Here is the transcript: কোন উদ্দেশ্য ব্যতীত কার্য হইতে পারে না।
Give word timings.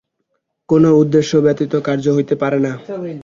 কোন 0.69 0.83
উদ্দেশ্য 1.01 1.31
ব্যতীত 1.37 1.73
কার্য 1.87 2.05
হইতে 2.15 2.35
পারে 2.35 2.59
না। 2.59 2.71